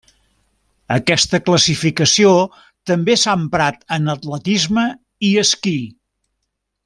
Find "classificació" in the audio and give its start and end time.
1.49-2.31